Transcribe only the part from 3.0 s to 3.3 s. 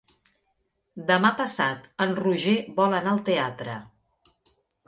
anar al